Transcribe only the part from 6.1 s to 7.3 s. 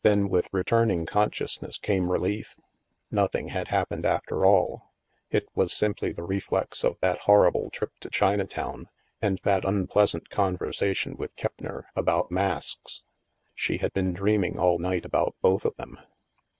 the reflex of that